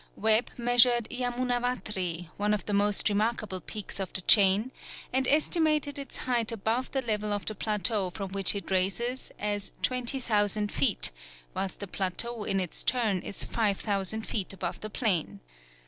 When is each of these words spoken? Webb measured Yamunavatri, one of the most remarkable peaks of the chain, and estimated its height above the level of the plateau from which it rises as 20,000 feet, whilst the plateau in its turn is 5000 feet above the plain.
Webb 0.15 0.49
measured 0.57 1.07
Yamunavatri, 1.11 2.27
one 2.35 2.55
of 2.55 2.65
the 2.65 2.73
most 2.73 3.07
remarkable 3.07 3.61
peaks 3.61 3.99
of 3.99 4.11
the 4.13 4.21
chain, 4.21 4.71
and 5.13 5.27
estimated 5.27 5.99
its 5.99 6.17
height 6.25 6.51
above 6.51 6.89
the 6.89 7.03
level 7.03 7.31
of 7.31 7.45
the 7.45 7.53
plateau 7.53 8.09
from 8.09 8.31
which 8.31 8.55
it 8.55 8.71
rises 8.71 9.29
as 9.37 9.71
20,000 9.83 10.71
feet, 10.71 11.11
whilst 11.53 11.81
the 11.81 11.87
plateau 11.87 12.45
in 12.45 12.59
its 12.59 12.81
turn 12.81 13.19
is 13.21 13.43
5000 13.43 14.25
feet 14.25 14.51
above 14.53 14.79
the 14.79 14.89
plain. 14.89 15.39